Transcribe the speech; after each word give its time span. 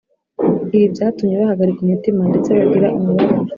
Ibi 0.75 0.85
byatumye 0.93 1.33
bahagarika 1.41 1.79
umutima 1.83 2.21
ndetse 2.29 2.49
bagira 2.57 2.87
umubabaro 2.97 3.39